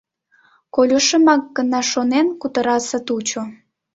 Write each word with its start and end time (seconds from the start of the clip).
—Колюшымак 0.75 1.41
гына 1.57 1.81
шонен, 1.91 2.27
кутыра 2.41 2.77
сатучо. 2.89 3.43